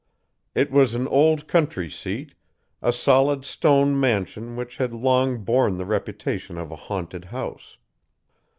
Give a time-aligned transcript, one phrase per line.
[0.55, 2.33] "It was an old country seat
[2.81, 7.77] a solid stone mansion which had long borne the reputation of a haunted house.